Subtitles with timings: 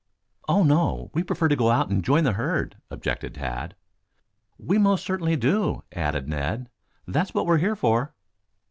[0.47, 1.11] "Oh, no.
[1.13, 3.75] We prefer to go out and join the herd," objected Tad.
[4.57, 6.71] "We most certainly do," added Ned.
[7.07, 8.15] "That's what we are here for."